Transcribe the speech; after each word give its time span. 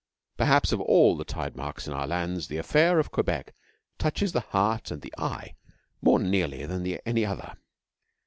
Perhaps 0.35 0.71
of 0.71 0.81
all 0.81 1.15
the 1.15 1.23
tide 1.23 1.55
marks 1.55 1.85
in 1.85 1.93
all 1.93 1.99
our 1.99 2.07
lands 2.07 2.47
the 2.47 2.57
affair 2.57 2.97
of 2.97 3.11
Quebec 3.11 3.53
touches 3.99 4.31
the 4.31 4.39
heart 4.39 4.89
and 4.89 5.03
the 5.03 5.13
eye 5.15 5.53
more 6.01 6.17
nearly 6.17 6.65
than 6.65 6.83
any 7.05 7.23
other. 7.23 7.53